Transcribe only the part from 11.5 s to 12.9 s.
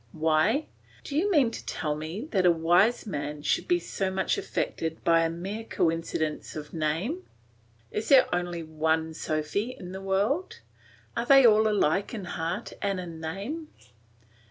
alike in heart